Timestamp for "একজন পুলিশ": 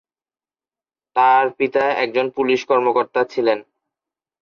2.03-2.59